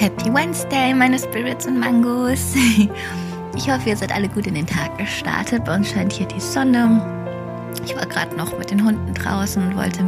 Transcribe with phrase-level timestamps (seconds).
[0.00, 2.54] Happy Wednesday, meine Spirits und Mangos.
[3.56, 5.64] Ich hoffe, ihr seid alle gut in den Tag gestartet.
[5.64, 7.02] Bei uns scheint hier die Sonne.
[7.84, 9.98] Ich war gerade noch mit den Hunden draußen und wollte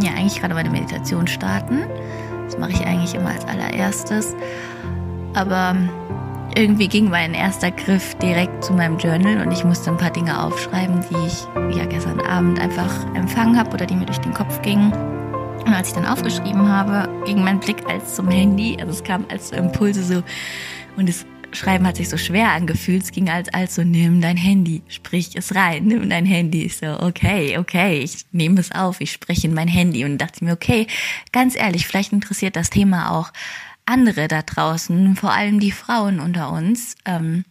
[0.00, 1.84] ja eigentlich gerade meine Meditation starten.
[2.44, 4.36] Das mache ich eigentlich immer als allererstes.
[5.34, 5.74] Aber
[6.54, 10.40] irgendwie ging mein erster Griff direkt zu meinem Journal und ich musste ein paar Dinge
[10.40, 14.62] aufschreiben, die ich ja gestern Abend einfach empfangen habe oder die mir durch den Kopf
[14.62, 15.17] gingen.
[15.68, 18.78] Und als ich dann aufgeschrieben habe, ging mein Blick als zum Handy.
[18.80, 20.22] Also es kam als Impulse so
[20.96, 23.02] und das Schreiben hat sich so schwer angefühlt.
[23.02, 26.62] Es ging als als so nimm dein Handy, sprich es rein, nimm dein Handy.
[26.64, 30.42] Ich so okay, okay, ich nehme es auf, ich spreche in mein Handy und dachte
[30.42, 30.86] mir okay,
[31.32, 33.30] ganz ehrlich, vielleicht interessiert das Thema auch
[33.84, 36.94] andere da draußen, vor allem die Frauen unter uns.
[37.04, 37.44] Ähm,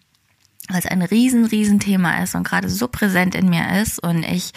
[0.70, 4.24] weil es ein riesen, riesen Thema ist und gerade so präsent in mir ist und
[4.24, 4.54] ich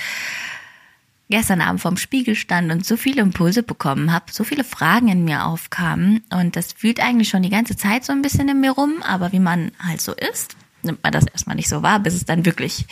[1.31, 5.25] gestern Abend vorm Spiegel stand und so viele Impulse bekommen habe, so viele Fragen in
[5.25, 8.73] mir aufkamen und das fühlt eigentlich schon die ganze Zeit so ein bisschen in mir
[8.73, 12.15] rum, aber wie man halt so ist, nimmt man das erstmal nicht so wahr, bis
[12.15, 12.87] es dann wirklich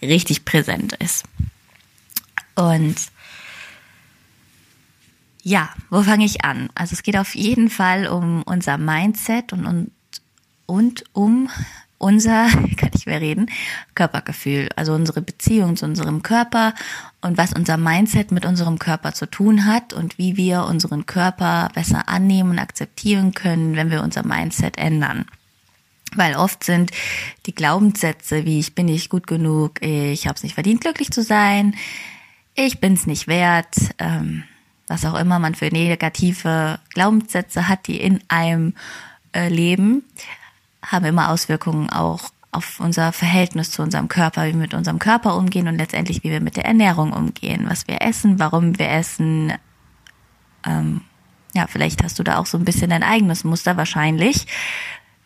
[0.00, 1.24] richtig präsent ist.
[2.54, 2.96] Und
[5.42, 6.70] ja, wo fange ich an?
[6.74, 9.90] Also es geht auf jeden Fall um unser Mindset und, und,
[10.66, 11.48] und um
[12.00, 13.50] unser, kann ich mehr reden,
[13.94, 16.74] Körpergefühl, also unsere Beziehung zu unserem Körper
[17.20, 21.68] und was unser Mindset mit unserem Körper zu tun hat und wie wir unseren Körper
[21.74, 25.26] besser annehmen und akzeptieren können, wenn wir unser Mindset ändern.
[26.16, 26.90] Weil oft sind
[27.46, 31.22] die Glaubenssätze wie ich bin nicht gut genug, ich habe es nicht verdient, glücklich zu
[31.22, 31.76] sein,
[32.54, 34.42] ich bin es nicht wert, ähm,
[34.88, 38.74] was auch immer man für negative Glaubenssätze hat, die in einem
[39.32, 40.02] äh, leben,
[40.82, 45.36] haben immer Auswirkungen auch auf unser Verhältnis zu unserem Körper, wie wir mit unserem Körper
[45.36, 49.52] umgehen und letztendlich, wie wir mit der Ernährung umgehen, was wir essen, warum wir essen.
[50.66, 51.02] Ähm,
[51.54, 54.46] ja, vielleicht hast du da auch so ein bisschen dein eigenes Muster wahrscheinlich,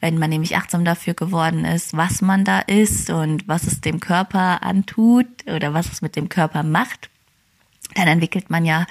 [0.00, 4.00] wenn man nämlich achtsam dafür geworden ist, was man da isst und was es dem
[4.00, 7.08] Körper antut oder was es mit dem Körper macht,
[7.94, 8.86] dann entwickelt man ja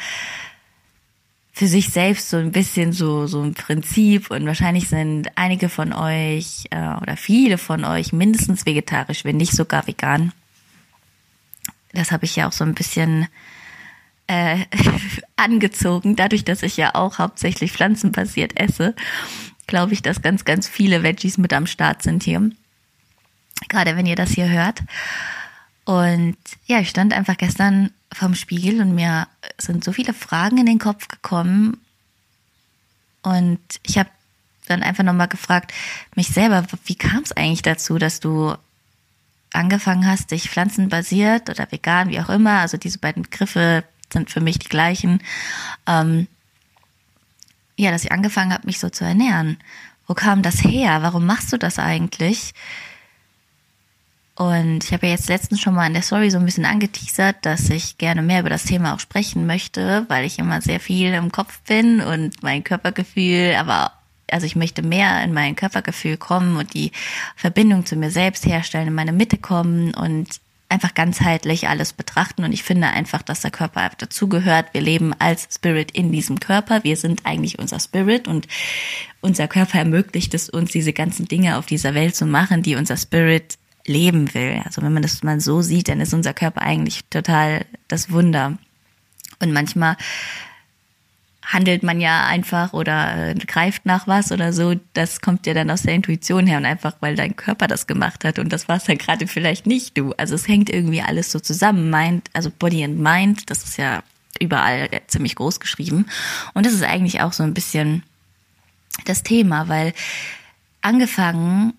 [1.56, 5.94] für sich selbst so ein bisschen so so ein Prinzip und wahrscheinlich sind einige von
[5.94, 10.34] euch äh, oder viele von euch mindestens vegetarisch, wenn nicht sogar vegan.
[11.94, 13.28] Das habe ich ja auch so ein bisschen
[14.26, 14.66] äh,
[15.36, 18.96] angezogen, dadurch, dass ich ja auch hauptsächlich pflanzenbasiert esse,
[19.68, 22.50] glaube ich, dass ganz ganz viele Veggies mit am Start sind hier.
[23.70, 24.82] Gerade wenn ihr das hier hört.
[25.86, 30.66] Und ja, ich stand einfach gestern vom Spiegel und mir sind so viele Fragen in
[30.66, 31.78] den Kopf gekommen.
[33.22, 34.10] Und ich habe
[34.68, 35.74] dann einfach nochmal gefragt,
[36.16, 38.56] mich selber, wie kam es eigentlich dazu, dass du
[39.52, 44.42] angefangen hast, dich pflanzenbasiert oder vegan, wie auch immer, also diese beiden Begriffe sind für
[44.42, 45.22] mich die gleichen,
[45.88, 46.28] ähm,
[47.76, 49.58] ja, dass ich angefangen habe, mich so zu ernähren.
[50.08, 51.02] Wo kam das her?
[51.02, 52.54] Warum machst du das eigentlich?
[54.36, 57.38] Und ich habe ja jetzt letztens schon mal in der Story so ein bisschen angeteasert,
[57.44, 61.14] dass ich gerne mehr über das Thema auch sprechen möchte, weil ich immer sehr viel
[61.14, 63.92] im Kopf bin und mein Körpergefühl, aber
[64.32, 66.92] also ich möchte mehr in mein Körpergefühl kommen und die
[67.36, 70.40] Verbindung zu mir selbst herstellen, in meine Mitte kommen und
[70.70, 72.44] einfach ganzheitlich alles betrachten.
[72.44, 74.74] Und ich finde einfach, dass der Körper dazugehört.
[74.74, 76.84] Wir leben als Spirit in diesem Körper.
[76.84, 78.48] Wir sind eigentlich unser Spirit und
[79.22, 82.98] unser Körper ermöglicht es uns, diese ganzen Dinge auf dieser Welt zu machen, die unser
[82.98, 84.62] Spirit leben will.
[84.66, 88.58] Also wenn man das mal so sieht, dann ist unser Körper eigentlich total das Wunder.
[89.40, 89.98] Und manchmal
[91.46, 95.70] handelt man ja einfach oder äh, greift nach was oder so, das kommt ja dann
[95.70, 98.78] aus der Intuition her und einfach, weil dein Körper das gemacht hat und das war
[98.78, 100.14] es dann gerade vielleicht nicht du.
[100.14, 101.90] Also es hängt irgendwie alles so zusammen.
[101.90, 104.04] Mind, also Body and Mind, das ist ja
[104.40, 106.08] überall ziemlich groß geschrieben.
[106.54, 108.04] Und das ist eigentlich auch so ein bisschen
[109.06, 109.94] das Thema, weil
[110.82, 111.74] angefangen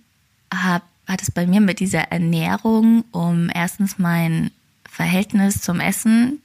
[0.53, 4.51] habe hat es bei mir mit dieser Ernährung, um erstens mein
[4.89, 6.41] Verhältnis zum Essen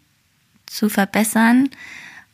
[0.65, 1.69] zu verbessern.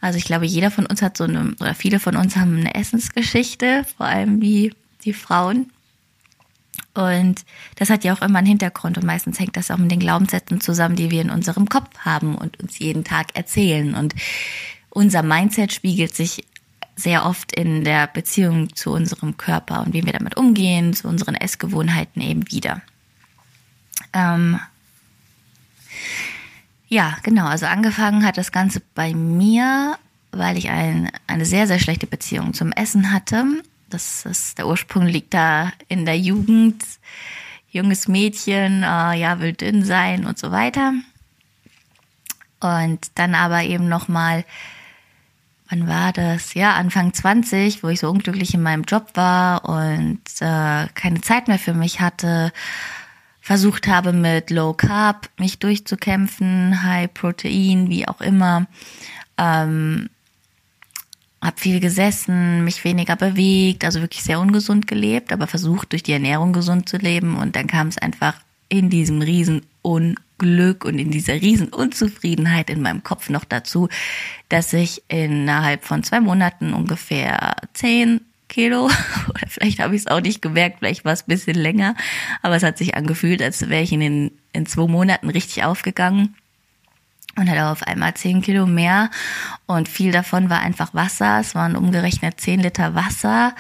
[0.02, 2.76] Also ich glaube, jeder von uns hat so eine, oder viele von uns haben eine
[2.76, 4.74] Essensgeschichte, vor allem wie
[5.04, 5.72] die Frauen.
[6.94, 7.44] Und
[7.76, 10.62] das hat ja auch immer einen Hintergrund und meistens hängt das auch mit den Glaubenssätzen
[10.62, 13.96] zusammen, die wir in unserem Kopf haben und uns jeden Tag erzählen.
[13.96, 14.16] Und
[14.90, 16.46] unser Mindset spiegelt sich
[16.96, 21.36] sehr oft in der Beziehung zu unserem Körper und wie wir damit umgehen, zu unseren
[21.36, 22.82] Essgewohnheiten eben wieder.
[24.14, 24.60] Ähm
[26.88, 27.48] ja, genau.
[27.48, 29.98] Also angefangen hat das Ganze bei mir,
[30.32, 33.46] weil ich ein, eine sehr, sehr schlechte Beziehung zum Essen hatte.
[33.90, 36.84] Das ist, der Ursprung liegt da in der Jugend.
[37.70, 40.94] Junges Mädchen, äh, ja, will dünn sein und so weiter.
[42.62, 44.46] Und dann aber eben nochmal
[45.70, 46.54] wann war das?
[46.54, 51.48] Ja, Anfang 20, wo ich so unglücklich in meinem Job war und äh, keine Zeit
[51.48, 52.52] mehr für mich hatte,
[53.42, 58.68] versucht habe mit Low Carb mich durchzukämpfen, High Protein, wie auch immer.
[59.38, 60.10] Ähm,
[61.42, 66.14] habe viel gesessen, mich weniger bewegt, also wirklich sehr ungesund gelebt, aber versucht durch die
[66.14, 68.36] Ernährung gesund zu leben und dann kam es einfach
[68.68, 69.62] in diesem riesen
[70.40, 73.90] Unglück und in dieser riesen Unzufriedenheit in meinem Kopf noch dazu,
[74.50, 78.86] dass ich innerhalb von zwei Monaten ungefähr zehn Kilo
[79.30, 81.96] oder vielleicht habe ich es auch nicht gemerkt, vielleicht war es ein bisschen länger,
[82.42, 86.36] aber es hat sich angefühlt, als wäre ich in den in zwei Monaten richtig aufgegangen
[87.38, 89.10] und hatte auf einmal zehn Kilo mehr
[89.66, 91.40] und viel davon war einfach Wasser.
[91.40, 93.54] Es waren umgerechnet zehn Liter Wasser.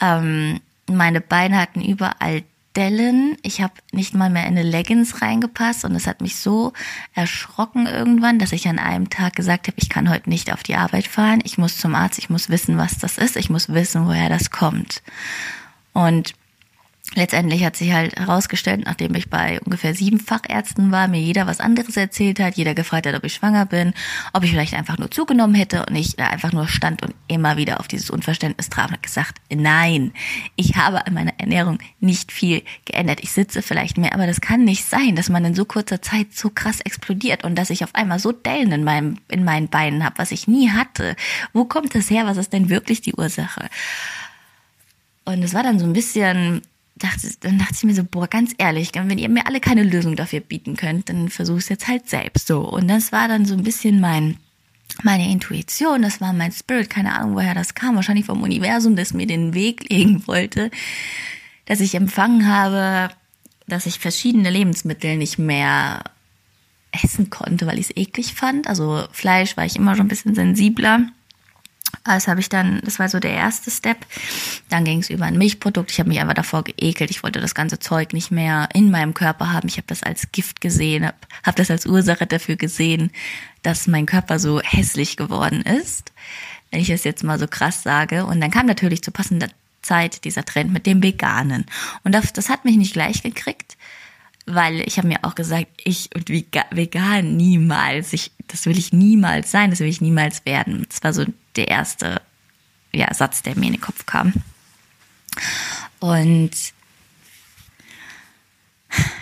[0.00, 2.42] Ähm, meine Beine hatten überall
[2.76, 3.36] Dellen.
[3.42, 6.72] Ich habe nicht mal mehr in eine Leggings reingepasst und es hat mich so
[7.14, 10.76] erschrocken irgendwann, dass ich an einem Tag gesagt habe, ich kann heute nicht auf die
[10.76, 11.40] Arbeit fahren.
[11.44, 14.50] Ich muss zum Arzt, ich muss wissen, was das ist, ich muss wissen, woher das
[14.50, 15.02] kommt.
[15.92, 16.34] Und
[17.14, 21.60] letztendlich hat sich halt herausgestellt, nachdem ich bei ungefähr sieben Fachärzten war, mir jeder was
[21.60, 23.94] anderes erzählt hat, jeder gefragt hat, ob ich schwanger bin,
[24.32, 27.80] ob ich vielleicht einfach nur zugenommen hätte und ich einfach nur stand und immer wieder
[27.80, 30.12] auf dieses Unverständnis traf und gesagt, nein,
[30.56, 33.20] ich habe an meiner Ernährung nicht viel geändert.
[33.22, 36.34] Ich sitze vielleicht mehr, aber das kann nicht sein, dass man in so kurzer Zeit
[36.34, 40.04] so krass explodiert und dass ich auf einmal so Dellen in meinem, in meinen Beinen
[40.04, 41.16] habe, was ich nie hatte.
[41.52, 42.26] Wo kommt das her?
[42.26, 43.68] Was ist denn wirklich die Ursache?
[45.24, 46.62] Und es war dann so ein bisschen
[46.96, 50.16] dachte, dann dachte ich mir so, boah, ganz ehrlich, wenn ihr mir alle keine Lösung
[50.16, 52.60] dafür bieten könnt, dann versuch's jetzt halt selbst so.
[52.60, 54.36] Und das war dann so ein bisschen mein,
[55.02, 59.12] meine Intuition, das war mein Spirit, keine Ahnung, woher das kam, wahrscheinlich vom Universum, das
[59.12, 60.70] mir den Weg legen wollte,
[61.66, 63.12] dass ich empfangen habe,
[63.66, 66.04] dass ich verschiedene Lebensmittel nicht mehr
[67.02, 68.68] essen konnte, weil ich es eklig fand.
[68.68, 71.08] Also Fleisch war ich immer schon ein bisschen sensibler.
[72.04, 73.98] Das habe ich dann, das war so der erste Step.
[74.70, 75.90] Dann ging es über ein Milchprodukt.
[75.90, 77.10] Ich habe mich einfach davor geekelt.
[77.10, 79.68] Ich wollte das ganze Zeug nicht mehr in meinem Körper haben.
[79.68, 83.10] Ich habe das als Gift gesehen, habe hab das als Ursache dafür gesehen,
[83.62, 86.12] dass mein Körper so hässlich geworden ist.
[86.70, 88.26] Wenn ich es jetzt mal so krass sage.
[88.26, 89.48] Und dann kam natürlich zu passender
[89.82, 91.66] Zeit dieser Trend mit dem Veganen.
[92.02, 93.76] Und das, das hat mich nicht gleich gekriegt
[94.46, 99.50] weil ich habe mir auch gesagt, ich und vegan niemals, ich, das will ich niemals
[99.50, 100.86] sein, das will ich niemals werden.
[100.88, 101.24] Das war so
[101.56, 102.20] der erste
[102.92, 104.32] ja, Satz, der mir in den Kopf kam.
[106.00, 106.50] Und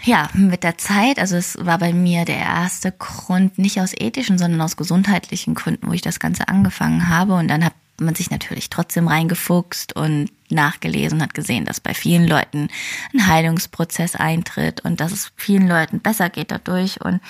[0.04, 4.36] ja, mit der Zeit, also es war bei mir der erste Grund, nicht aus ethischen,
[4.36, 7.34] sondern aus gesundheitlichen Gründen, wo ich das Ganze angefangen habe.
[7.34, 11.94] Und dann hat man sich natürlich trotzdem reingefuchst und nachgelesen und hat gesehen, dass bei
[11.94, 12.68] vielen Leuten
[13.14, 17.00] ein Heilungsprozess eintritt und dass es vielen Leuten besser geht dadurch.
[17.00, 17.20] Und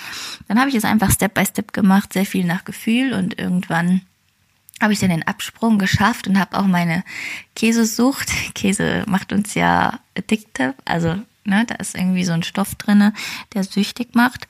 [0.47, 4.01] dann habe ich es einfach Step by Step gemacht, sehr viel nach Gefühl und irgendwann
[4.83, 7.03] habe ich dann den Absprung geschafft und habe auch meine
[7.55, 8.29] Käsesucht.
[8.53, 11.15] Käse macht uns ja addictive, also
[11.45, 13.13] ne, da ist irgendwie so ein Stoff drinne,
[13.53, 14.47] der süchtig macht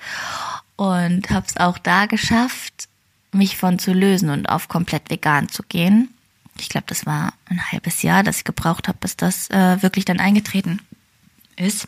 [0.75, 2.87] und habe es auch da geschafft,
[3.31, 6.09] mich von zu lösen und auf komplett vegan zu gehen.
[6.59, 10.05] Ich glaube, das war ein halbes Jahr, das ich gebraucht habe, bis das äh, wirklich
[10.05, 10.81] dann eingetreten
[11.55, 11.87] ist.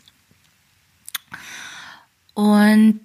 [2.33, 3.01] Und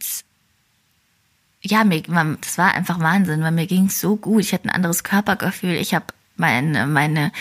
[1.62, 2.02] ja, mir,
[2.40, 4.40] das war einfach Wahnsinn, weil mir ging es so gut.
[4.40, 5.74] Ich hatte ein anderes Körpergefühl.
[5.74, 7.32] Ich habe meine, meine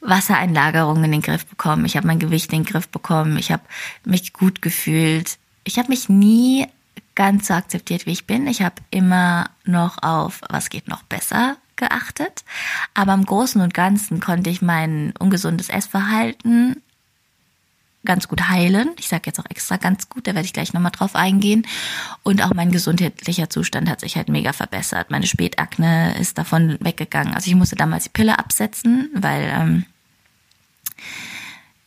[0.00, 1.84] Wassereinlagerung in den Griff bekommen.
[1.84, 3.36] Ich habe mein Gewicht in den Griff bekommen.
[3.38, 3.62] Ich habe
[4.04, 5.38] mich gut gefühlt.
[5.64, 6.66] Ich habe mich nie
[7.16, 8.46] ganz so akzeptiert, wie ich bin.
[8.46, 12.44] Ich habe immer noch auf, was geht noch besser geachtet.
[12.94, 16.82] Aber im Großen und Ganzen konnte ich mein ungesundes Essverhalten
[18.06, 18.90] ganz gut heilen.
[18.98, 21.66] Ich sage jetzt auch extra ganz gut, da werde ich gleich nochmal drauf eingehen.
[22.22, 25.10] Und auch mein gesundheitlicher Zustand hat sich halt mega verbessert.
[25.10, 27.34] Meine Spätakne ist davon weggegangen.
[27.34, 29.84] Also ich musste damals die Pille absetzen, weil ähm,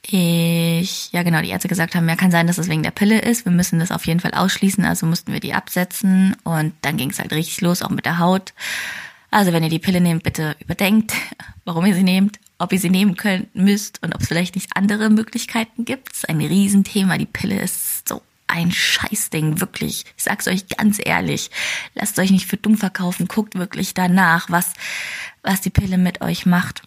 [0.06, 3.20] ich, ja genau, die Ärzte gesagt haben, ja kann sein, dass das wegen der Pille
[3.20, 3.46] ist.
[3.46, 6.36] Wir müssen das auf jeden Fall ausschließen, also mussten wir die absetzen.
[6.44, 8.54] Und dann ging es halt richtig los, auch mit der Haut.
[9.32, 11.14] Also wenn ihr die Pille nehmt, bitte überdenkt,
[11.66, 14.76] warum ihr sie nehmt ob ihr sie nehmen könnt, müsst und ob es vielleicht nicht
[14.76, 16.10] andere Möglichkeiten gibt.
[16.10, 17.18] Das ist ein Riesenthema.
[17.18, 20.06] Die Pille ist so ein Scheißding, wirklich.
[20.18, 21.52] Ich sag's euch ganz ehrlich.
[21.96, 23.28] Lasst euch nicht für dumm verkaufen.
[23.28, 24.74] Guckt wirklich danach, was,
[25.42, 26.82] was die Pille mit euch macht.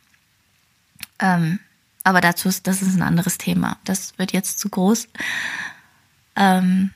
[1.18, 1.58] Ähm,
[2.04, 3.78] aber dazu ist, das ist ein anderes Thema.
[3.84, 5.08] Das wird jetzt zu groß.
[6.36, 6.90] Ähm,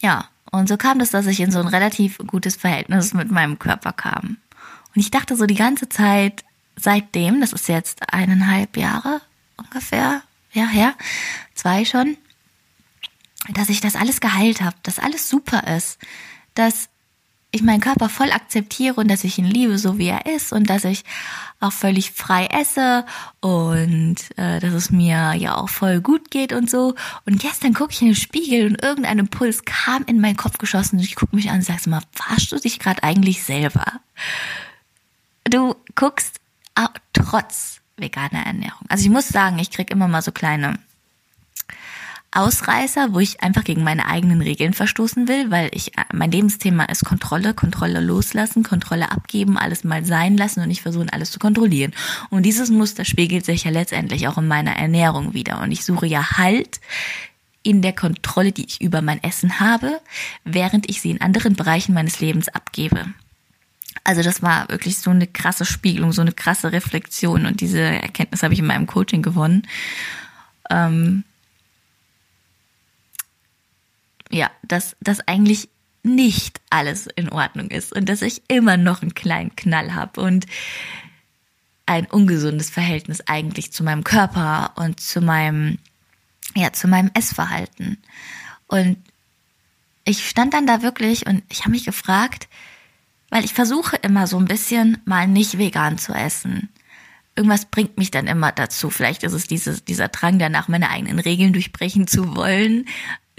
[0.00, 3.58] ja, und so kam das, dass ich in so ein relativ gutes Verhältnis mit meinem
[3.58, 4.38] Körper kam.
[4.94, 6.44] Und ich dachte so die ganze Zeit,
[6.82, 9.20] seitdem, das ist jetzt eineinhalb Jahre
[9.56, 10.22] ungefähr,
[10.52, 10.94] ja, her,
[11.54, 12.16] zwei schon,
[13.48, 15.98] dass ich das alles geheilt habe, dass alles super ist,
[16.54, 16.88] dass
[17.52, 20.70] ich meinen Körper voll akzeptiere und dass ich ihn liebe, so wie er ist und
[20.70, 21.02] dass ich
[21.58, 23.04] auch völlig frei esse
[23.40, 26.94] und äh, dass es mir ja auch voll gut geht und so.
[27.26, 30.98] Und gestern gucke ich in den Spiegel und irgendein Impuls kam in meinen Kopf geschossen
[30.98, 34.00] und ich gucke mich an und sage mal, verarschst du dich gerade eigentlich selber?
[35.44, 36.39] Du guckst
[37.12, 38.86] trotz veganer Ernährung.
[38.88, 40.78] Also ich muss sagen, ich krieg immer mal so kleine
[42.32, 47.04] Ausreißer, wo ich einfach gegen meine eigenen Regeln verstoßen will, weil ich mein Lebensthema ist
[47.04, 51.92] Kontrolle, Kontrolle loslassen, Kontrolle abgeben, alles mal sein lassen und ich versuche alles zu kontrollieren.
[52.30, 56.06] Und dieses Muster spiegelt sich ja letztendlich auch in meiner Ernährung wieder und ich suche
[56.06, 56.80] ja Halt
[57.62, 60.00] in der Kontrolle, die ich über mein Essen habe,
[60.44, 63.06] während ich sie in anderen Bereichen meines Lebens abgebe.
[64.04, 68.42] Also das war wirklich so eine krasse Spiegelung, so eine krasse Reflexion und diese Erkenntnis
[68.42, 69.66] habe ich in meinem Coaching gewonnen.
[70.70, 71.24] Ähm,
[74.30, 75.68] ja, dass das eigentlich
[76.02, 80.46] nicht alles in Ordnung ist und dass ich immer noch einen kleinen Knall habe und
[81.84, 85.78] ein ungesundes Verhältnis eigentlich zu meinem Körper und zu meinem
[86.54, 87.98] ja zu meinem Essverhalten
[88.66, 88.96] und
[90.04, 92.48] ich stand dann da wirklich und ich habe mich gefragt,
[93.30, 96.68] weil ich versuche immer so ein bisschen mal nicht vegan zu essen.
[97.36, 98.90] Irgendwas bringt mich dann immer dazu.
[98.90, 102.86] Vielleicht ist es dieses, dieser Drang danach, meine eigenen Regeln durchbrechen zu wollen,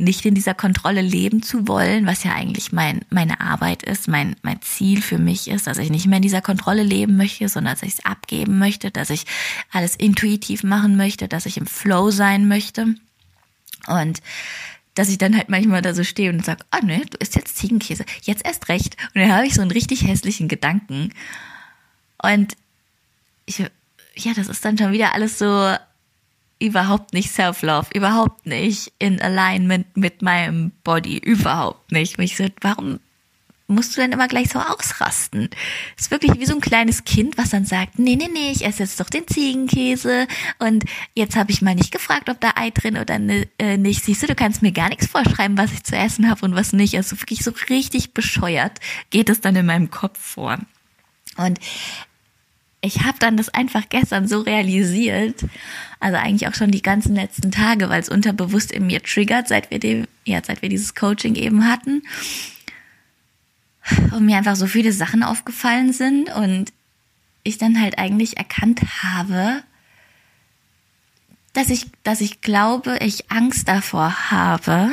[0.02, 4.36] nicht in dieser Kontrolle leben zu wollen, was ja eigentlich mein, meine Arbeit ist, mein,
[4.42, 7.76] mein Ziel für mich ist, dass ich nicht mehr in dieser Kontrolle leben möchte, sondern
[7.76, 9.26] dass ich es abgeben möchte, dass ich
[9.72, 12.96] alles intuitiv machen möchte, dass ich im Flow sein möchte.
[13.88, 14.22] Und
[14.96, 17.36] dass ich dann halt manchmal da so stehe und sage, ah oh, ne, du isst
[17.36, 18.98] jetzt Ziegenkäse, jetzt erst recht.
[19.14, 21.14] Und dann habe ich so einen richtig hässlichen Gedanken.
[22.22, 22.56] Und
[23.46, 23.60] ich,
[24.16, 25.76] ja, das ist dann schon wieder alles so
[26.60, 32.18] überhaupt nicht Self-Love, überhaupt nicht in Alignment mit meinem Body, überhaupt nicht.
[32.18, 33.00] Und ich so, warum
[33.72, 35.50] musst du denn immer gleich so ausrasten?
[35.98, 38.84] Ist wirklich wie so ein kleines Kind, was dann sagt, nee, nee, nee, ich esse
[38.84, 40.28] jetzt doch den Ziegenkäse
[40.60, 40.86] und
[41.16, 43.20] jetzt habe ich mal nicht gefragt, ob da Ei drin oder
[43.60, 44.04] äh, nicht.
[44.04, 46.74] Siehst du, du kannst mir gar nichts vorschreiben, was ich zu essen habe und was
[46.74, 46.96] nicht.
[46.96, 50.58] Also wirklich so richtig bescheuert geht es dann in meinem Kopf vor.
[51.38, 51.60] Und
[52.82, 55.46] ich habe dann das einfach gestern so realisiert,
[56.00, 59.70] also eigentlich auch schon die ganzen letzten Tage, weil es unterbewusst in mir triggert, seit
[59.70, 62.01] wir dem, ja, seit wir dieses Coaching eben hatten
[64.12, 66.72] und mir einfach so viele Sachen aufgefallen sind und
[67.44, 69.64] ich dann halt eigentlich erkannt habe,
[71.54, 74.92] dass ich, dass ich glaube, ich Angst davor habe,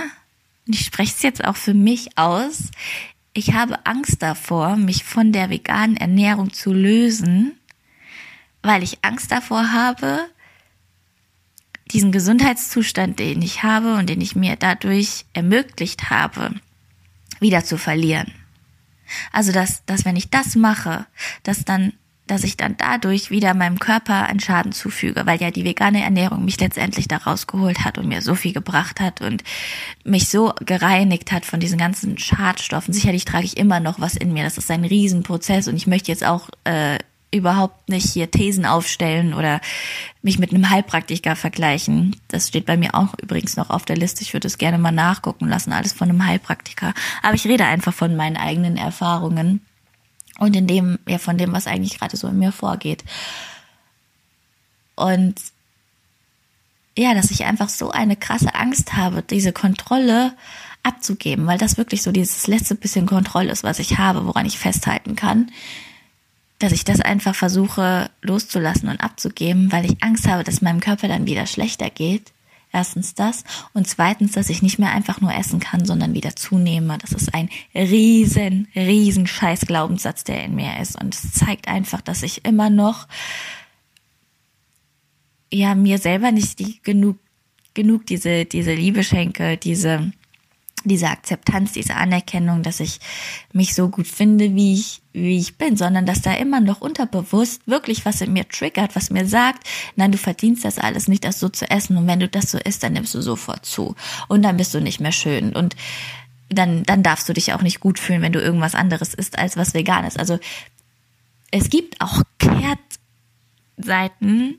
[0.67, 2.71] und ich spreche es jetzt auch für mich aus,
[3.33, 7.53] ich habe Angst davor, mich von der veganen Ernährung zu lösen,
[8.63, 10.19] weil ich Angst davor habe,
[11.93, 16.55] diesen Gesundheitszustand, den ich habe und den ich mir dadurch ermöglicht habe,
[17.41, 18.33] wieder zu verlieren.
[19.33, 21.07] Also, dass, dass wenn ich das mache,
[21.43, 21.93] dass dann,
[22.27, 26.45] dass ich dann dadurch wieder meinem Körper einen Schaden zufüge, weil ja die vegane Ernährung
[26.45, 29.43] mich letztendlich da rausgeholt hat und mir so viel gebracht hat und
[30.05, 32.93] mich so gereinigt hat von diesen ganzen Schadstoffen.
[32.93, 34.45] Sicherlich trage ich immer noch was in mir.
[34.45, 36.99] Das ist ein Riesenprozess und ich möchte jetzt auch äh,
[37.31, 39.61] überhaupt nicht hier Thesen aufstellen oder
[40.23, 42.17] mich mit einem Heilpraktiker vergleichen.
[42.29, 44.23] Das steht bei mir auch übrigens noch auf der Liste.
[44.23, 46.95] Ich würde es gerne mal nachgucken lassen, alles von einem Heilpraktiker.
[47.23, 49.61] Aber ich rede einfach von meinen eigenen Erfahrungen
[50.39, 53.05] und in dem, ja, von dem, was eigentlich gerade so in mir vorgeht.
[54.95, 55.35] Und
[56.97, 60.35] ja, dass ich einfach so eine krasse Angst habe, diese Kontrolle
[60.83, 64.59] abzugeben, weil das wirklich so dieses letzte bisschen Kontrolle ist, was ich habe, woran ich
[64.59, 65.51] festhalten kann
[66.59, 71.09] dass ich das einfach versuche loszulassen und abzugeben, weil ich Angst habe, dass meinem Körper
[71.09, 72.33] dann wieder schlechter geht.
[72.71, 73.45] Erstens das.
[73.73, 76.99] Und zweitens, dass ich nicht mehr einfach nur essen kann, sondern wieder zunehme.
[76.99, 81.01] Das ist ein riesen, riesen Scheiß Glaubenssatz, der in mir ist.
[81.01, 83.09] Und es zeigt einfach, dass ich immer noch,
[85.51, 87.17] ja, mir selber nicht die, genug,
[87.73, 90.13] genug diese, diese Liebe schenke, diese,
[90.89, 92.99] diese Akzeptanz, diese Anerkennung, dass ich
[93.53, 97.67] mich so gut finde, wie ich, wie ich bin, sondern dass da immer noch unterbewusst
[97.67, 99.67] wirklich was in mir triggert, was mir sagt,
[99.97, 101.97] nein, du verdienst das alles nicht, das so zu essen.
[101.97, 103.95] Und wenn du das so isst, dann nimmst du sofort zu.
[104.29, 105.55] Und dann bist du nicht mehr schön.
[105.55, 105.77] Und
[106.49, 109.57] dann, dann darfst du dich auch nicht gut fühlen, wenn du irgendwas anderes isst, als
[109.57, 110.19] was vegan ist.
[110.19, 110.39] Also,
[111.51, 112.23] es gibt auch
[113.79, 114.59] Kehrtseiten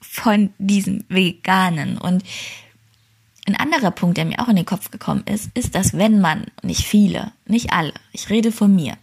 [0.00, 1.98] von diesen Veganen.
[1.98, 2.22] Und
[3.48, 6.46] ein anderer Punkt, der mir auch in den Kopf gekommen ist, ist, dass wenn man,
[6.62, 8.96] nicht viele, nicht alle, ich rede von mir,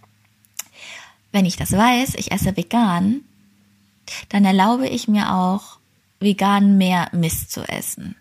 [1.32, 3.22] wenn ich das weiß, ich esse vegan,
[4.30, 5.80] dann erlaube ich mir auch,
[6.20, 8.16] vegan mehr Mist zu essen.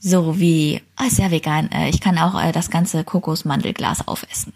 [0.00, 4.52] So wie, oh, ist ja vegan, äh, ich kann auch äh, das ganze Kokosmandelglas aufessen.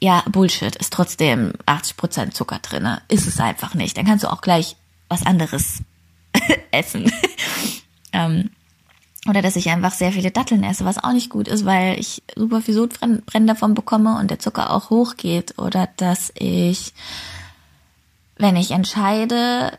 [0.00, 3.02] ja, Bullshit, ist trotzdem 80% Zucker drinne.
[3.08, 3.96] Ist es einfach nicht.
[3.96, 4.76] Dann kannst du auch gleich
[5.08, 5.82] was anderes
[6.70, 7.10] essen.
[8.12, 8.50] ähm,
[9.28, 12.22] oder dass ich einfach sehr viele Datteln esse, was auch nicht gut ist, weil ich
[12.36, 15.58] super viel Sodbrennen davon bekomme und der Zucker auch hochgeht.
[15.58, 16.92] Oder dass ich,
[18.36, 19.78] wenn ich entscheide,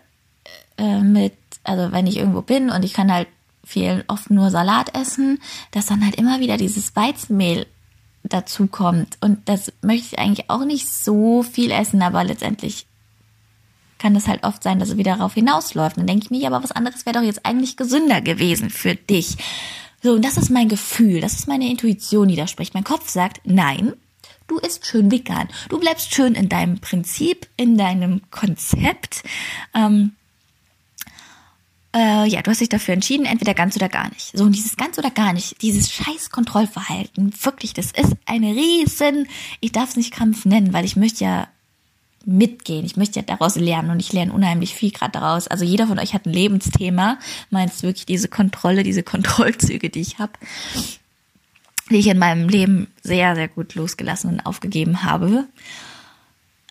[0.77, 1.33] äh, mit,
[1.63, 3.27] also wenn ich irgendwo bin und ich kann halt
[3.63, 5.39] viel oft nur Salat essen,
[5.71, 7.67] dass dann halt immer wieder dieses Weizenmehl
[8.23, 9.17] dazu kommt.
[9.21, 12.87] Und das möchte ich eigentlich auch nicht so viel essen, aber letztendlich
[13.97, 15.97] kann es halt oft sein, dass es wieder darauf hinausläuft.
[15.97, 19.37] Dann denke ich mir, aber was anderes wäre doch jetzt eigentlich gesünder gewesen für dich.
[20.03, 22.73] So, und das ist mein Gefühl, das ist meine Intuition, die da spricht.
[22.73, 23.93] Mein Kopf sagt, nein,
[24.47, 25.47] du isst schön vegan.
[25.69, 29.23] Du bleibst schön in deinem Prinzip, in deinem Konzept.
[29.73, 30.11] Ähm,
[31.95, 34.37] äh, ja, du hast dich dafür entschieden, entweder ganz oder gar nicht.
[34.37, 39.27] So, und dieses ganz oder gar nicht, dieses scheiß Kontrollverhalten, wirklich, das ist eine riesen,
[39.61, 41.47] ich darf es nicht Kampf nennen, weil ich möchte ja
[42.25, 42.85] mitgehen.
[42.85, 45.47] Ich möchte ja daraus lernen und ich lerne unheimlich viel gerade daraus.
[45.47, 47.17] Also jeder von euch hat ein Lebensthema.
[47.49, 50.33] Meinst wirklich diese Kontrolle, diese Kontrollzüge, die ich habe,
[51.89, 55.45] die ich in meinem Leben sehr, sehr gut losgelassen und aufgegeben habe.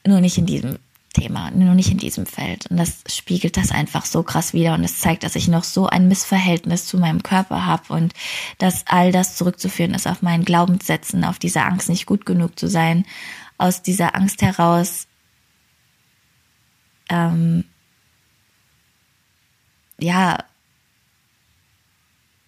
[0.06, 0.78] Nur nicht in diesem
[1.14, 2.66] Thema, nur nicht in diesem Feld.
[2.66, 5.86] Und das spiegelt das einfach so krass wieder und es zeigt, dass ich noch so
[5.86, 8.12] ein Missverhältnis zu meinem Körper habe und
[8.58, 12.68] dass all das zurückzuführen ist auf meinen Glaubenssätzen, auf diese Angst, nicht gut genug zu
[12.68, 13.06] sein,
[13.56, 15.06] aus dieser Angst heraus,
[17.14, 17.64] ähm,
[19.98, 20.38] ja,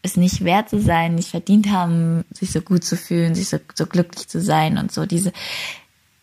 [0.02, 3.58] es nicht wert zu sein, nicht verdient haben, sich so gut zu fühlen, sich so,
[3.74, 5.06] so glücklich zu sein und so.
[5.06, 5.32] Diese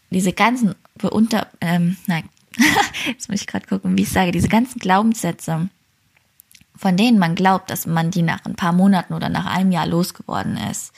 [0.09, 2.29] diese ganzen unter ähm, nein.
[3.07, 4.31] Jetzt muss ich gerade gucken wie ich sage.
[4.31, 5.69] Diese ganzen Glaubenssätze
[6.75, 9.87] von denen man glaubt dass man die nach ein paar Monaten oder nach einem Jahr
[9.87, 10.91] losgeworden ist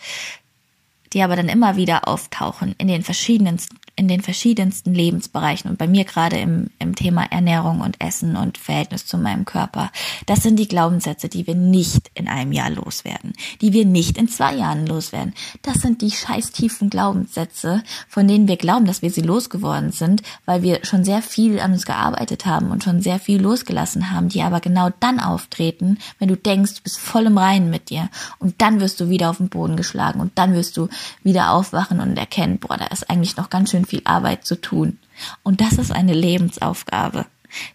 [1.15, 5.88] die aber dann immer wieder auftauchen in den verschiedensten in den verschiedensten Lebensbereichen und bei
[5.88, 9.89] mir gerade im, im Thema Ernährung und Essen und Verhältnis zu meinem Körper.
[10.25, 14.27] Das sind die Glaubenssätze, die wir nicht in einem Jahr loswerden, die wir nicht in
[14.27, 15.33] zwei Jahren loswerden.
[15.61, 20.24] Das sind die scheiß tiefen Glaubenssätze, von denen wir glauben, dass wir sie losgeworden sind,
[20.46, 24.27] weil wir schon sehr viel an uns gearbeitet haben und schon sehr viel losgelassen haben,
[24.27, 28.09] die aber genau dann auftreten, wenn du denkst, du bist voll im Reinen mit dir
[28.39, 30.89] und dann wirst du wieder auf den Boden geschlagen und dann wirst du
[31.24, 35.00] wieder aufwachen und erkennen, boah, da ist eigentlich noch ganz schön viel Arbeit zu tun.
[35.44, 37.25] Und das ist eine Lebensaufgabe.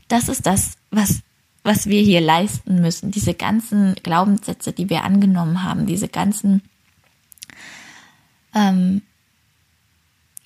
[0.09, 1.21] Das ist das, was,
[1.63, 3.11] was wir hier leisten müssen.
[3.11, 6.63] Diese ganzen Glaubenssätze, die wir angenommen haben, diese ganzen
[8.55, 9.03] ähm,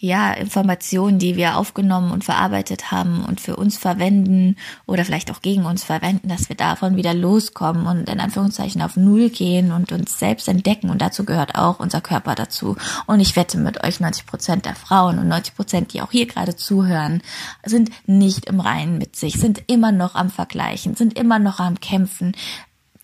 [0.05, 5.41] ja, Informationen, die wir aufgenommen und verarbeitet haben und für uns verwenden oder vielleicht auch
[5.41, 9.93] gegen uns verwenden, dass wir davon wieder loskommen und in Anführungszeichen auf Null gehen und
[9.93, 10.91] uns selbst entdecken.
[10.91, 12.77] Und dazu gehört auch unser Körper dazu.
[13.07, 16.27] Und ich wette mit euch, 90 Prozent der Frauen und 90 Prozent, die auch hier
[16.27, 17.23] gerade zuhören,
[17.65, 21.81] sind nicht im Reinen mit sich, sind immer noch am Vergleichen, sind immer noch am
[21.81, 22.33] Kämpfen,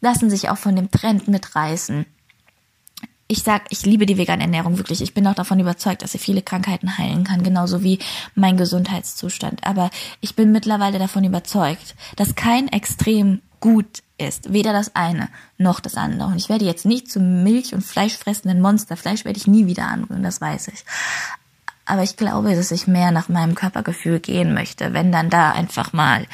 [0.03, 2.05] lassen sich auch von dem Trend mitreißen
[3.31, 5.01] ich sag, ich liebe die vegane Ernährung wirklich.
[5.03, 8.01] Ich bin auch davon überzeugt, dass sie viele Krankheiten heilen kann, genauso wie
[8.35, 9.65] mein Gesundheitszustand.
[9.65, 9.91] Aber
[10.21, 14.53] ich bin mittlerweile davon überzeugt, dass kein Extrem gut ist.
[14.53, 16.29] Weder das eine noch das andere.
[16.29, 18.97] Und ich werde jetzt nicht zum Milch- und Fleischfressenden Monster.
[18.97, 20.85] Fleisch werde ich nie wieder anrühren, das weiß ich.
[21.87, 25.93] Aber ich glaube, dass ich mehr nach meinem Körpergefühl gehen möchte, wenn dann da einfach
[25.93, 26.27] mal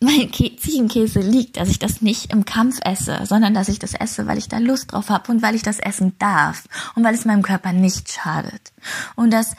[0.00, 4.26] mein Ziegenkäse liegt, dass ich das nicht im Kampf esse, sondern dass ich das esse,
[4.26, 7.24] weil ich da Lust drauf habe und weil ich das essen darf und weil es
[7.24, 8.72] meinem Körper nicht schadet.
[9.16, 9.56] Und dass,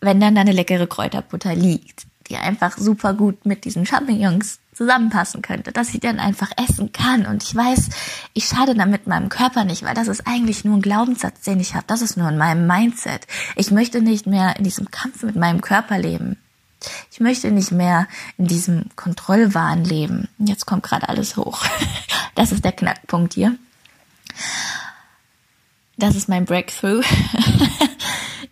[0.00, 5.40] wenn dann da eine leckere Kräuterbutter liegt, die einfach super gut mit diesen Champignons zusammenpassen
[5.40, 7.88] könnte, dass ich dann einfach essen kann und ich weiß,
[8.34, 11.74] ich schade damit meinem Körper nicht, weil das ist eigentlich nur ein Glaubenssatz, den ich
[11.74, 13.26] habe, das ist nur in meinem Mindset.
[13.54, 16.36] Ich möchte nicht mehr in diesem Kampf mit meinem Körper leben.
[17.10, 20.28] Ich möchte nicht mehr in diesem Kontrollwahn leben.
[20.38, 21.64] Jetzt kommt gerade alles hoch.
[22.34, 23.56] Das ist der Knackpunkt hier.
[25.96, 27.02] Das ist mein Breakthrough.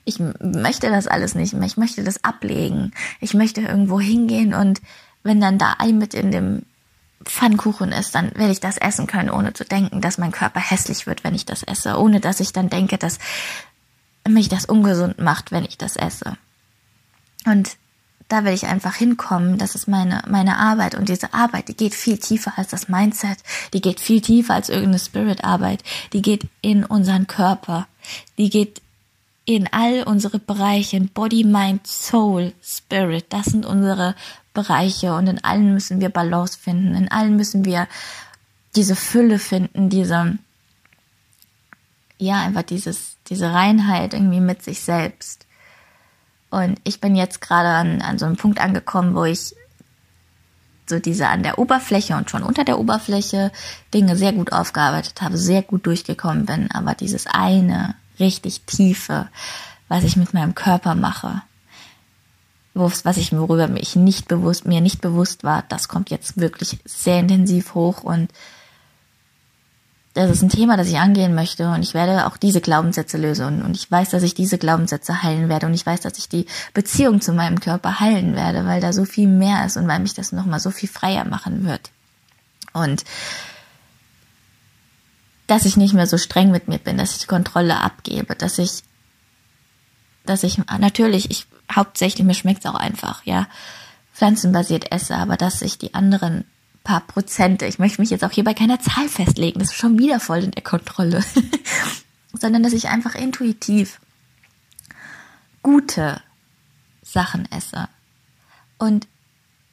[0.07, 1.67] Ich möchte das alles nicht mehr.
[1.67, 2.93] Ich möchte das ablegen.
[3.21, 4.83] Ich möchte irgendwo hingehen und
[5.23, 6.63] wenn dann da Ei mit in dem
[7.25, 11.07] Pfannkuchen ist, dann werde ich das essen können, ohne zu denken, dass mein Körper hässlich
[11.07, 13.19] wird, wenn ich das esse, ohne dass ich dann denke, dass
[14.29, 16.37] mich das ungesund macht, wenn ich das esse.
[17.47, 17.77] Und
[18.29, 19.59] da will ich einfach hinkommen.
[19.59, 20.95] Das ist meine, meine Arbeit.
[20.95, 23.39] Und diese Arbeit, die geht viel tiefer als das Mindset.
[23.73, 25.83] Die geht viel tiefer als irgendeine Spirit-Arbeit.
[26.13, 27.87] Die geht in unseren Körper.
[28.39, 28.81] Die geht
[29.45, 33.27] in all unsere Bereiche, in Body, Mind, Soul, Spirit.
[33.29, 34.15] Das sind unsere
[34.55, 35.15] Bereiche.
[35.15, 36.95] Und in allen müssen wir Balance finden.
[36.95, 37.87] In allen müssen wir
[38.75, 40.39] diese Fülle finden, diese,
[42.19, 45.44] ja, einfach dieses, diese Reinheit irgendwie mit sich selbst.
[46.55, 49.57] Und ich bin jetzt gerade an, an so einem Punkt angekommen, wo ich
[50.87, 53.51] so diese an der Oberfläche und schon unter der Oberfläche
[53.93, 59.29] Dinge sehr gut aufgearbeitet habe, sehr gut durchgekommen bin, aber dieses eine richtig tiefe,
[59.89, 61.43] was ich mit meinem Körper mache,
[62.75, 67.19] was ich worüber mich nicht bewusst mir nicht bewusst war, das kommt jetzt wirklich sehr
[67.19, 68.31] intensiv hoch und
[70.15, 73.63] das ist ein Thema, das ich angehen möchte und ich werde auch diese Glaubenssätze lösen
[73.63, 76.47] und ich weiß, dass ich diese Glaubenssätze heilen werde und ich weiß, dass ich die
[76.73, 80.15] Beziehung zu meinem Körper heilen werde, weil da so viel mehr ist und weil mich
[80.15, 81.91] das nochmal so viel freier machen wird.
[82.73, 83.05] Und
[85.49, 88.59] dass ich nicht mehr so streng mit mir bin, dass ich die Kontrolle abgebe, dass
[88.59, 88.85] ich,
[90.25, 93.49] dass ich, natürlich, ich, hauptsächlich, mir schmeckt's auch einfach, ja,
[94.15, 96.45] pflanzenbasiert esse, aber dass ich die anderen
[96.85, 97.67] paar Prozente.
[97.67, 99.59] Ich möchte mich jetzt auch hier bei keiner Zahl festlegen.
[99.59, 101.25] Das ist schon wieder voll in der Kontrolle.
[102.33, 104.01] Sondern dass ich einfach intuitiv
[105.63, 106.21] gute
[107.03, 107.89] Sachen esse.
[108.79, 109.09] Und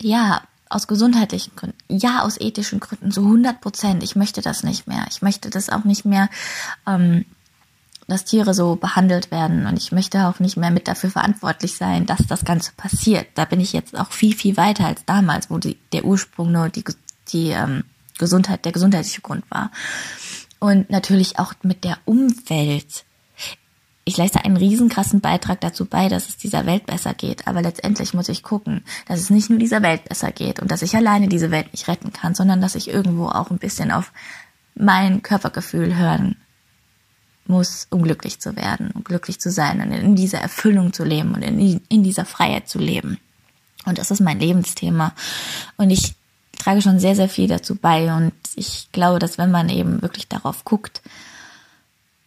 [0.02, 4.04] ja, aus gesundheitlichen Gründen, ja, aus ethischen Gründen, so 100 Prozent.
[4.04, 5.06] Ich möchte das nicht mehr.
[5.10, 6.30] Ich möchte das auch nicht mehr,
[6.88, 7.26] ähm,
[8.12, 9.66] dass Tiere so behandelt werden.
[9.66, 13.28] Und ich möchte auch nicht mehr mit dafür verantwortlich sein, dass das Ganze passiert.
[13.36, 16.68] Da bin ich jetzt auch viel, viel weiter als damals, wo die, der Ursprung nur
[16.70, 16.84] die,
[17.30, 17.86] die ähm,
[18.18, 19.72] Gesundheit, der gesundheitliche Grund war.
[20.60, 23.06] Und natürlich auch mit der Umwelt.
[24.04, 27.48] Ich leiste einen riesenkrassen Beitrag dazu bei, dass es dieser Welt besser geht.
[27.48, 30.82] Aber letztendlich muss ich gucken, dass es nicht nur dieser Welt besser geht und dass
[30.82, 34.12] ich alleine diese Welt nicht retten kann, sondern dass ich irgendwo auch ein bisschen auf
[34.76, 36.36] mein Körpergefühl hören
[37.48, 41.34] muss, um glücklich zu werden, um glücklich zu sein und in dieser Erfüllung zu leben
[41.34, 43.18] und in, in dieser Freiheit zu leben.
[43.86, 45.14] Und das ist mein Lebensthema.
[45.78, 46.16] Und ich
[46.58, 48.14] trage schon sehr, sehr viel dazu bei.
[48.16, 51.02] Und ich glaube, dass wenn man eben wirklich darauf guckt,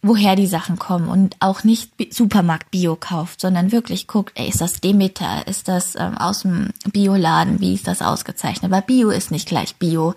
[0.01, 4.61] woher die Sachen kommen und auch nicht Supermarkt Bio kauft, sondern wirklich guckt, ey, ist
[4.61, 8.69] das Demeter, ist das ähm, aus dem Bioladen, wie ist das ausgezeichnet?
[8.69, 10.13] Weil Bio ist nicht gleich Bio.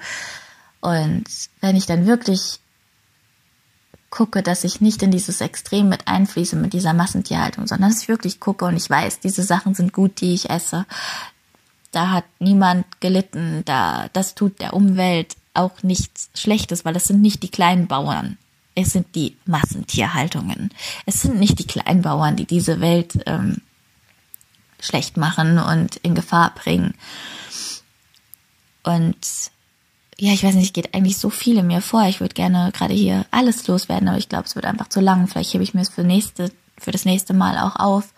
[0.80, 1.24] Und
[1.60, 2.60] wenn ich dann wirklich
[4.10, 8.08] gucke, dass ich nicht in dieses Extrem mit einfließe mit dieser Massentierhaltung, sondern dass ich
[8.08, 10.86] wirklich gucke und ich weiß, diese Sachen sind gut, die ich esse.
[11.92, 17.20] Da hat niemand gelitten, da das tut der Umwelt auch nichts Schlechtes, weil es sind
[17.20, 18.38] nicht die kleinen Bauern.
[18.74, 20.70] Es sind die Massentierhaltungen.
[21.04, 23.60] Es sind nicht die Kleinbauern, die diese Welt ähm,
[24.78, 26.94] schlecht machen und in Gefahr bringen.
[28.84, 29.16] Und
[30.20, 32.04] ja, ich weiß nicht, geht eigentlich so viele mir vor.
[32.06, 35.28] Ich würde gerne gerade hier alles loswerden, aber ich glaube, es wird einfach zu lang.
[35.28, 38.12] Vielleicht hebe ich mir es für nächste, für das nächste Mal auch auf,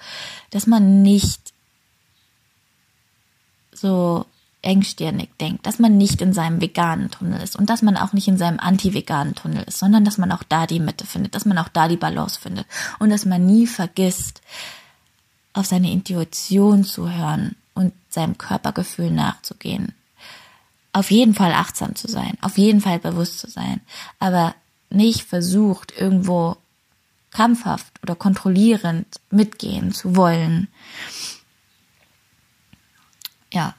[0.50, 1.52] dass man nicht
[3.72, 4.24] so
[4.62, 8.28] engstirnig denkt, dass man nicht in seinem veganen Tunnel ist und dass man auch nicht
[8.28, 11.56] in seinem anti-veganen Tunnel ist, sondern dass man auch da die Mitte findet, dass man
[11.58, 12.66] auch da die Balance findet
[12.98, 14.42] und dass man nie vergisst,
[15.52, 19.94] auf seine Intuition zu hören und seinem Körpergefühl nachzugehen
[20.92, 23.80] auf jeden Fall achtsam zu sein, auf jeden Fall bewusst zu sein,
[24.18, 24.54] aber
[24.90, 26.56] nicht versucht, irgendwo
[27.30, 30.68] krampfhaft oder kontrollierend mitgehen zu wollen.
[33.52, 33.74] Ja,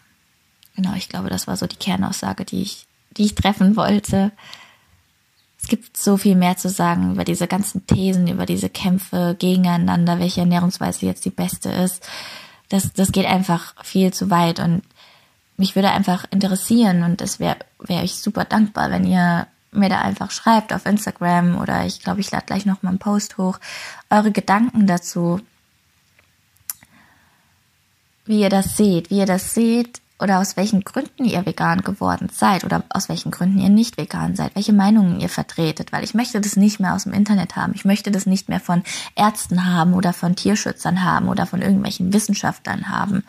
[0.75, 2.85] genau, ich glaube, das war so die Kernaussage, die ich,
[3.17, 4.31] die ich treffen wollte.
[5.61, 10.19] Es gibt so viel mehr zu sagen über diese ganzen Thesen, über diese Kämpfe gegeneinander,
[10.19, 12.07] welche Ernährungsweise jetzt die beste ist.
[12.69, 14.81] Das, das geht einfach viel zu weit und
[15.61, 20.01] mich würde einfach interessieren und das wäre wäre ich super dankbar, wenn ihr mir da
[20.01, 23.59] einfach schreibt auf Instagram oder ich glaube, ich lade gleich noch mal einen Post hoch,
[24.09, 25.39] eure Gedanken dazu,
[28.25, 32.29] wie ihr das seht, wie ihr das seht oder aus welchen Gründen ihr vegan geworden
[32.33, 36.15] seid oder aus welchen Gründen ihr nicht vegan seid, welche Meinungen ihr vertretet, weil ich
[36.15, 37.73] möchte das nicht mehr aus dem Internet haben.
[37.75, 38.81] Ich möchte das nicht mehr von
[39.15, 43.23] Ärzten haben oder von Tierschützern haben oder von irgendwelchen Wissenschaftlern haben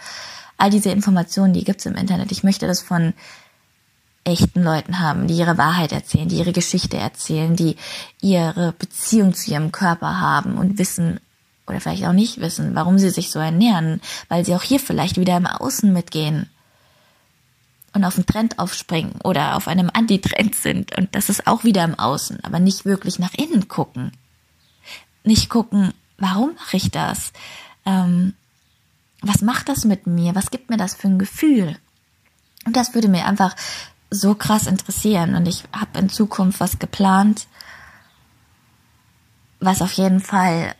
[0.59, 2.33] all diese Informationen, die gibt's im Internet.
[2.33, 3.15] Ich möchte das von
[4.25, 7.77] echten Leuten haben, die ihre Wahrheit erzählen, die ihre Geschichte erzählen, die
[8.21, 11.19] ihre Beziehung zu ihrem Körper haben und wissen
[11.67, 15.19] oder vielleicht auch nicht wissen, warum sie sich so ernähren, weil sie auch hier vielleicht
[15.19, 16.49] wieder im Außen mitgehen
[17.95, 21.85] und auf einen Trend aufspringen oder auf einem Antitrend sind und das ist auch wieder
[21.85, 24.13] im Außen, aber nicht wirklich nach innen gucken.
[25.25, 27.33] Nicht gucken, warum mache ich das?
[27.85, 28.35] Ähm,
[29.23, 30.35] was macht das mit mir?
[30.35, 31.79] Was gibt mir das für ein Gefühl?
[32.67, 33.57] Und das würde mir einfach
[34.11, 35.35] so krass interessieren.
[35.35, 37.47] Und ich habe in Zukunft was geplant,
[39.61, 40.75] was auf jeden Fall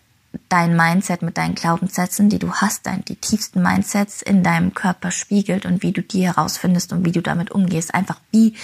[0.49, 5.11] dein Mindset mit deinen Glaubenssätzen, die du hast, dein, die tiefsten Mindsets in deinem Körper
[5.11, 7.95] spiegelt und wie du die herausfindest und wie du damit umgehst.
[7.95, 8.55] Einfach wie,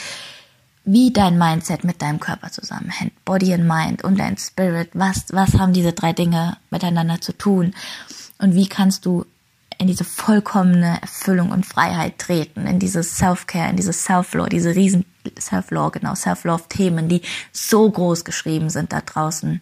[0.85, 3.12] wie dein Mindset mit deinem Körper zusammenhängt.
[3.25, 4.91] Body and Mind und dein Spirit.
[4.95, 7.75] Was, was haben diese drei Dinge miteinander zu tun?
[8.38, 9.27] Und wie kannst du
[9.79, 15.05] in diese vollkommene Erfüllung und Freiheit treten, in dieses Self-Care, in dieses Self-Law, diese riesen
[15.38, 19.61] Self-Law, genau, Self-Love-Themen, die so groß geschrieben sind da draußen.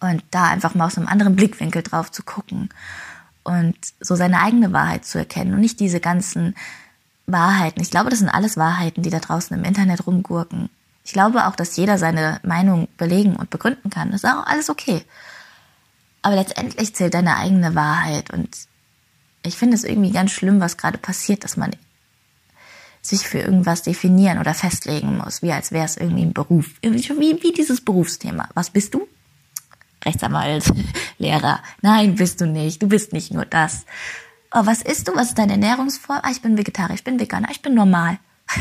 [0.00, 2.70] Und da einfach mal aus einem anderen Blickwinkel drauf zu gucken
[3.42, 6.54] und so seine eigene Wahrheit zu erkennen und nicht diese ganzen
[7.26, 7.80] Wahrheiten.
[7.80, 10.70] Ich glaube, das sind alles Wahrheiten, die da draußen im Internet rumgurken.
[11.04, 14.10] Ich glaube auch, dass jeder seine Meinung belegen und begründen kann.
[14.10, 15.04] Das ist auch alles okay.
[16.22, 18.30] Aber letztendlich zählt deine eigene Wahrheit.
[18.30, 18.48] Und
[19.44, 21.70] ich finde es irgendwie ganz schlimm, was gerade passiert, dass man
[23.02, 26.70] sich für irgendwas definieren oder festlegen muss, wie als wäre es irgendwie ein Beruf.
[26.82, 28.48] Wie, wie dieses Berufsthema.
[28.54, 29.06] Was bist du?
[30.04, 30.64] Rechtsanwalt,
[31.18, 31.62] Lehrer.
[31.82, 32.82] Nein, bist du nicht.
[32.82, 33.84] Du bist nicht nur das.
[34.52, 35.14] Oh, was isst du?
[35.14, 36.20] Was ist deine Ernährungsform?
[36.22, 38.18] Ah, ich bin Vegetarier, ich bin Veganer, ich bin normal.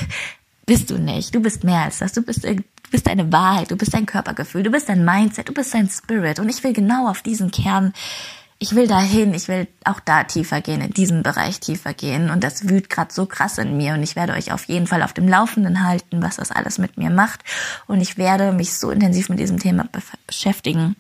[0.65, 1.33] bist du nicht.
[1.33, 2.11] Du bist mehr als das.
[2.13, 2.55] Du bist, du
[2.91, 6.39] bist deine Wahrheit, du bist dein Körpergefühl, du bist dein Mindset, du bist dein Spirit.
[6.39, 7.93] Und ich will genau auf diesen Kern,
[8.59, 12.29] ich will dahin, ich will auch da tiefer gehen, in diesem Bereich tiefer gehen.
[12.29, 13.93] Und das wühlt gerade so krass in mir.
[13.93, 16.97] Und ich werde euch auf jeden Fall auf dem Laufenden halten, was das alles mit
[16.97, 17.41] mir macht.
[17.87, 19.85] Und ich werde mich so intensiv mit diesem Thema
[20.27, 20.95] beschäftigen,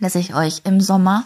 [0.00, 1.24] dass ich euch im Sommer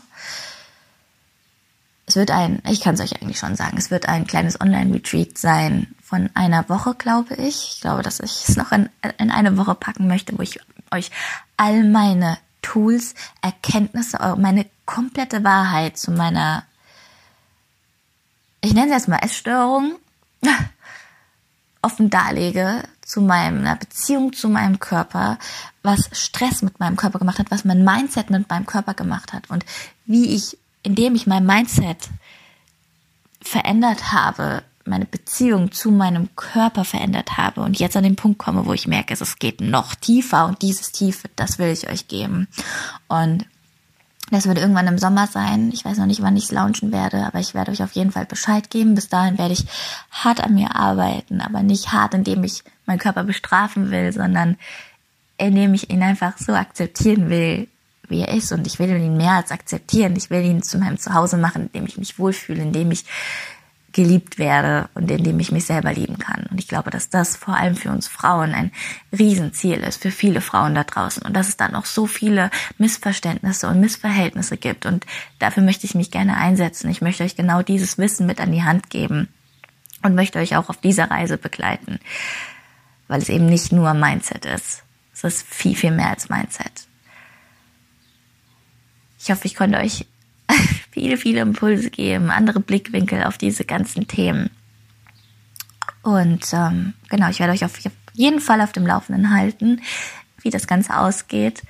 [2.06, 5.36] es wird ein, ich kann es euch eigentlich schon sagen, es wird ein kleines Online-Retreat
[5.36, 7.72] sein von einer Woche, glaube ich.
[7.74, 8.88] Ich glaube, dass ich es noch in,
[9.18, 10.60] in eine Woche packen möchte, wo ich
[10.92, 11.10] euch
[11.56, 16.64] all meine Tools, Erkenntnisse, meine komplette Wahrheit zu meiner,
[18.60, 19.96] ich nenne es erstmal Essstörung,
[21.82, 25.38] offen darlege, zu meiner Beziehung zu meinem Körper,
[25.82, 29.48] was Stress mit meinem Körper gemacht hat, was mein Mindset mit meinem Körper gemacht hat
[29.50, 29.64] und
[30.06, 32.10] wie ich indem ich mein Mindset
[33.42, 38.66] verändert habe, meine Beziehung zu meinem Körper verändert habe und jetzt an den Punkt komme,
[38.66, 42.48] wo ich merke, es geht noch tiefer und dieses Tiefe, das will ich euch geben.
[43.08, 43.46] Und
[44.30, 45.70] das wird irgendwann im Sommer sein.
[45.72, 48.10] Ich weiß noch nicht, wann ich es launchen werde, aber ich werde euch auf jeden
[48.10, 48.96] Fall Bescheid geben.
[48.96, 49.66] Bis dahin werde ich
[50.10, 54.56] hart an mir arbeiten, aber nicht hart, indem ich meinen Körper bestrafen will, sondern
[55.38, 57.68] indem ich ihn einfach so akzeptieren will,
[58.08, 60.16] wie er ist und ich will ihn mehr als akzeptieren.
[60.16, 63.04] Ich will ihn zu meinem Zuhause machen, in dem ich mich wohlfühle, in dem ich
[63.96, 66.44] geliebt werde und in dem ich mich selber lieben kann.
[66.50, 68.70] Und ich glaube, dass das vor allem für uns Frauen ein
[69.10, 71.22] Riesenziel ist, für viele Frauen da draußen.
[71.22, 74.84] Und dass es dann auch so viele Missverständnisse und Missverhältnisse gibt.
[74.84, 75.06] Und
[75.38, 76.90] dafür möchte ich mich gerne einsetzen.
[76.90, 79.28] Ich möchte euch genau dieses Wissen mit an die Hand geben
[80.02, 81.98] und möchte euch auch auf dieser Reise begleiten.
[83.08, 84.82] Weil es eben nicht nur Mindset ist.
[85.14, 86.86] Es ist viel, viel mehr als Mindset.
[89.18, 90.04] Ich hoffe, ich konnte euch
[90.90, 94.50] viele, viele Impulse geben, andere Blickwinkel auf diese ganzen Themen.
[96.02, 97.72] Und ähm, genau, ich werde euch auf
[98.12, 99.82] jeden Fall auf dem Laufenden halten,
[100.40, 101.62] wie das Ganze ausgeht,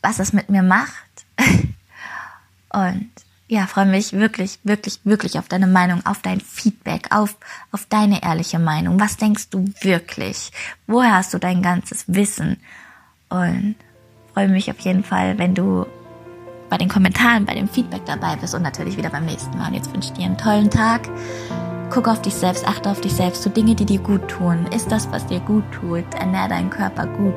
[0.00, 0.92] was das mit mir macht.
[2.72, 3.10] Und
[3.48, 7.36] ja, freue mich wirklich, wirklich, wirklich auf deine Meinung, auf dein Feedback, auf,
[7.72, 9.00] auf deine ehrliche Meinung.
[9.00, 10.52] Was denkst du wirklich?
[10.86, 12.58] Woher hast du dein ganzes Wissen?
[13.30, 13.76] Und
[14.34, 15.86] freue mich auf jeden Fall, wenn du
[16.68, 19.68] bei den Kommentaren, bei dem Feedback dabei bist und natürlich wieder beim nächsten Mal.
[19.68, 21.08] Und jetzt wünsche ich dir einen tollen Tag.
[21.90, 24.66] Guck auf dich selbst, achte auf dich selbst, so Dinge, die dir gut tun.
[24.74, 26.04] Ist das, was dir gut tut?
[26.18, 27.34] Ernähr deinen Körper gut.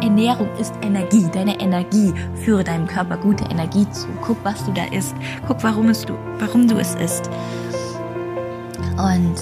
[0.00, 2.12] Ernährung ist Energie, deine Energie.
[2.44, 4.08] Führe deinem Körper gute Energie zu.
[4.22, 5.14] Guck, was du da isst.
[5.46, 7.30] Guck, warum, du, warum du es isst.
[8.96, 9.36] Und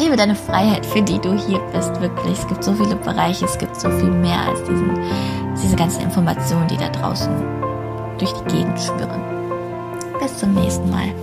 [0.00, 2.38] Lebe deine Freiheit, für die du hier bist, wirklich.
[2.38, 4.98] Es gibt so viele Bereiche, es gibt so viel mehr als diesen,
[5.62, 7.30] diese ganzen Informationen, die da draußen
[8.18, 9.22] durch die Gegend schwirren.
[10.20, 11.14] Bis zum nächsten Mal.